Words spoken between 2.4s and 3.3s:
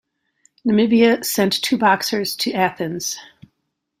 Athens.